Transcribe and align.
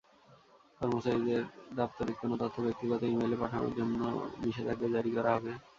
কর্মচারীদের 0.81 1.41
দাপ্তরিক 1.75 2.15
কোনো 2.21 2.35
তথ্য 2.41 2.57
ব্যক্তিগত 2.65 3.01
ই-মেইলে 3.05 3.37
পাঠানোর 3.39 3.71
জন্যও 3.79 4.11
নিষেধাজ্ঞা 4.41 4.89
জারি 4.95 5.11
করা 5.15 5.31
হবে। 5.35 5.51